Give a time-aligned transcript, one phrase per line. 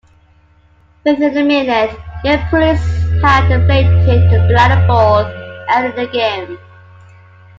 [1.05, 2.81] Within a minute, Yale Police
[3.21, 6.57] had deflated the Bladderball, ending the game.